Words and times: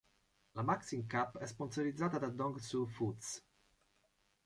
La 0.55 0.63
Maxim 0.63 1.05
Cup 1.07 1.37
è 1.37 1.45
sponsorizzata 1.45 2.17
da 2.17 2.29
Dong 2.29 2.57
Suh 2.57 2.87
Foods. 2.87 3.45